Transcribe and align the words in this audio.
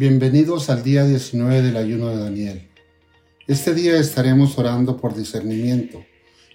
Bienvenidos 0.00 0.70
al 0.70 0.82
día 0.82 1.04
19 1.04 1.60
del 1.60 1.76
ayuno 1.76 2.08
de 2.08 2.16
Daniel. 2.16 2.70
Este 3.46 3.74
día 3.74 3.98
estaremos 3.98 4.56
orando 4.56 4.96
por 4.96 5.14
discernimiento 5.14 6.02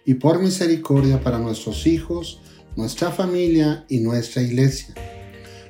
y 0.03 0.15
por 0.15 0.39
misericordia 0.39 1.21
para 1.21 1.37
nuestros 1.37 1.85
hijos, 1.85 2.41
nuestra 2.75 3.11
familia 3.11 3.85
y 3.87 3.99
nuestra 3.99 4.41
iglesia. 4.41 4.95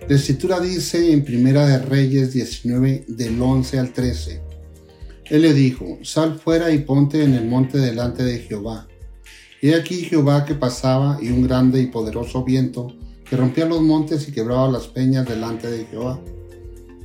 La 0.08 0.16
escritura 0.16 0.62
dice 0.62 1.12
en 1.12 1.26
Primera 1.26 1.68
de 1.68 1.80
Reyes 1.80 2.32
19 2.32 3.08
del 3.10 3.42
11 3.42 3.80
al 3.80 3.92
13. 3.92 4.42
Él 5.26 5.42
le 5.42 5.54
dijo, 5.54 6.00
sal 6.02 6.40
fuera 6.40 6.72
y 6.72 6.78
ponte 6.78 7.26
en 7.26 7.34
el 7.34 7.46
monte 7.46 7.78
delante 7.78 8.24
de 8.24 8.40
Jehová. 8.40 8.88
He 9.62 9.76
aquí 9.76 9.96
Jehová 9.96 10.46
que 10.46 10.56
pasaba 10.56 11.20
y 11.22 11.28
un 11.28 11.46
grande 11.46 11.82
y 11.82 11.88
poderoso 11.88 12.46
viento 12.46 12.96
que 13.30 13.36
rompía 13.36 13.66
los 13.66 13.82
montes 13.82 14.30
y 14.30 14.32
quebraba 14.32 14.72
las 14.72 14.88
peñas 14.88 15.28
delante 15.28 15.70
de 15.70 15.84
Jehová. 15.88 16.22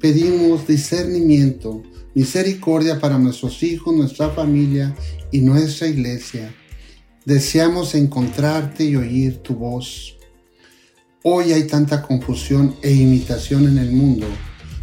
pedimos 0.00 0.66
discernimiento, 0.66 1.82
misericordia 2.14 2.98
para 2.98 3.18
nuestros 3.18 3.62
hijos, 3.62 3.94
nuestra 3.94 4.30
familia 4.30 4.96
y 5.30 5.42
nuestra 5.42 5.88
iglesia. 5.88 6.54
Deseamos 7.26 7.94
encontrarte 7.94 8.84
y 8.84 8.96
oír 8.96 9.36
tu 9.38 9.54
voz. 9.54 10.16
Hoy 11.22 11.52
hay 11.52 11.64
tanta 11.64 12.00
confusión 12.00 12.74
e 12.82 12.92
imitación 12.92 13.68
en 13.68 13.76
el 13.76 13.92
mundo, 13.92 14.26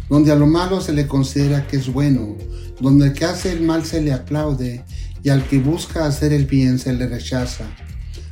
donde 0.08 0.30
a 0.30 0.36
lo 0.36 0.46
malo 0.46 0.80
se 0.80 0.92
le 0.92 1.08
considera 1.08 1.66
que 1.66 1.78
es 1.78 1.92
bueno, 1.92 2.36
donde 2.80 3.08
el 3.08 3.12
que 3.12 3.24
hace 3.24 3.50
el 3.50 3.62
mal 3.62 3.84
se 3.84 4.00
le 4.00 4.12
aplaude 4.12 4.84
y 5.24 5.30
al 5.30 5.44
que 5.48 5.58
busca 5.58 6.06
hacer 6.06 6.32
el 6.32 6.46
bien 6.46 6.78
se 6.78 6.92
le 6.92 7.08
rechaza. 7.08 7.64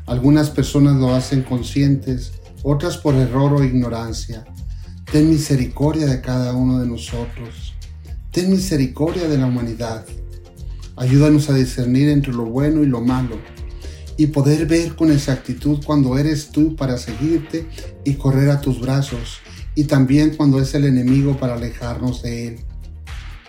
Algunas 0.06 0.50
personas 0.50 0.94
lo 1.00 1.12
hacen 1.12 1.42
conscientes, 1.42 2.30
otras 2.62 2.96
por 2.96 3.16
error 3.16 3.54
o 3.54 3.64
ignorancia. 3.64 4.46
Ten 5.17 5.31
misericordia 5.31 6.05
de 6.05 6.20
cada 6.20 6.53
uno 6.53 6.78
de 6.78 6.86
nosotros. 6.86 7.72
Ten 8.33 8.50
misericordia 8.50 9.27
de 9.27 9.39
la 9.39 9.47
humanidad. 9.47 10.05
Ayúdanos 10.95 11.48
a 11.48 11.55
discernir 11.55 12.11
entre 12.11 12.34
lo 12.34 12.45
bueno 12.45 12.83
y 12.83 12.86
lo 12.86 13.00
malo 13.00 13.39
y 14.19 14.27
poder 14.27 14.67
ver 14.67 14.94
con 14.94 15.11
exactitud 15.11 15.83
cuando 15.87 16.19
eres 16.19 16.50
tú 16.50 16.77
para 16.77 16.98
seguirte 16.98 17.67
y 18.05 18.17
correr 18.17 18.50
a 18.50 18.61
tus 18.61 18.78
brazos 18.78 19.39
y 19.75 19.84
también 19.84 20.37
cuando 20.37 20.61
es 20.61 20.75
el 20.75 20.84
enemigo 20.84 21.39
para 21.39 21.55
alejarnos 21.55 22.20
de 22.20 22.48
él. 22.48 22.59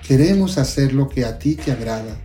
Queremos 0.08 0.58
hacer 0.58 0.94
lo 0.94 1.10
que 1.10 1.26
a 1.26 1.38
ti 1.38 1.56
te 1.56 1.74
agrada, 1.74 2.18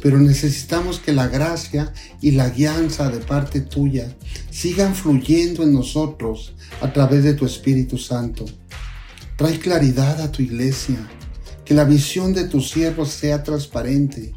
pero 0.00 0.18
necesitamos 0.18 1.00
que 1.00 1.12
la 1.12 1.28
gracia 1.28 1.92
y 2.22 2.30
la 2.30 2.48
guianza 2.48 3.10
de 3.10 3.18
parte 3.18 3.60
tuya 3.60 4.16
sigan 4.50 4.94
fluyendo 4.94 5.64
en 5.64 5.74
nosotros 5.74 6.54
a 6.80 6.90
través 6.94 7.24
de 7.24 7.34
tu 7.34 7.44
Espíritu 7.44 7.98
Santo. 7.98 8.46
Trae 9.40 9.58
claridad 9.58 10.20
a 10.20 10.30
tu 10.30 10.42
iglesia, 10.42 10.98
que 11.64 11.72
la 11.72 11.84
visión 11.84 12.34
de 12.34 12.44
tus 12.44 12.68
siervos 12.68 13.08
sea 13.08 13.42
transparente 13.42 14.34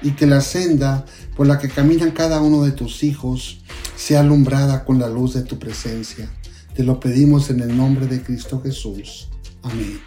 y 0.00 0.12
que 0.12 0.28
la 0.28 0.40
senda 0.42 1.04
por 1.36 1.48
la 1.48 1.58
que 1.58 1.68
caminan 1.68 2.12
cada 2.12 2.40
uno 2.40 2.62
de 2.62 2.70
tus 2.70 3.02
hijos 3.02 3.58
sea 3.96 4.20
alumbrada 4.20 4.84
con 4.84 5.00
la 5.00 5.08
luz 5.08 5.34
de 5.34 5.42
tu 5.42 5.58
presencia. 5.58 6.30
Te 6.72 6.84
lo 6.84 7.00
pedimos 7.00 7.50
en 7.50 7.58
el 7.58 7.76
nombre 7.76 8.06
de 8.06 8.22
Cristo 8.22 8.62
Jesús. 8.62 9.28
Amén. 9.64 9.98